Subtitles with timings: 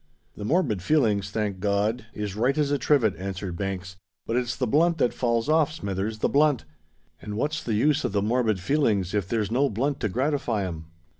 [0.35, 4.65] "The morbid feelings, thank God, is right as a trivet," answered Banks; "but it's the
[4.65, 6.65] blunt that falls off, Smithers—the blunt!
[7.21, 10.87] And what's the use of the morbid feelings if there's no blunt to gratify 'em?"